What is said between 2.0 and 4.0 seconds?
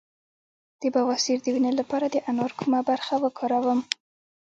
د انار کومه برخه وکاروم؟